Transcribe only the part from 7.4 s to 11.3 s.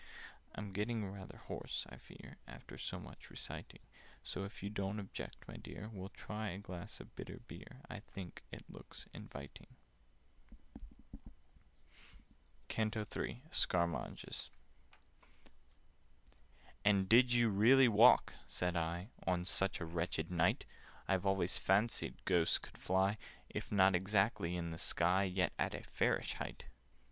beer— I think it looks inviting." [Picture: We'll try a